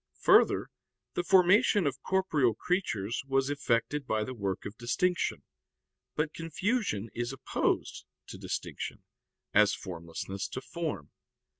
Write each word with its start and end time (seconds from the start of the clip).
Further, 0.21 0.69
the 1.13 1.21
formation 1.23 1.85
of 1.85 2.01
corporeal 2.01 2.55
creatures 2.55 3.21
was 3.27 3.51
effected 3.51 4.07
by 4.07 4.23
the 4.23 4.33
work 4.33 4.65
of 4.65 4.75
distinction. 4.75 5.43
But 6.15 6.33
confusion 6.33 7.09
is 7.13 7.31
opposed 7.31 8.05
to 8.29 8.39
distinction, 8.39 9.03
as 9.53 9.75
formlessness 9.75 10.47
to 10.47 10.61
form. 10.61 11.11